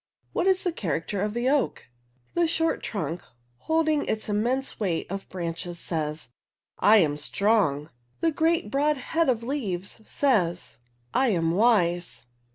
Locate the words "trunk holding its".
2.81-4.27